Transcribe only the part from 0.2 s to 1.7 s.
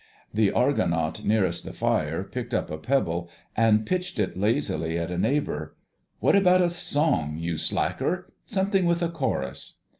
The Argonaut nearest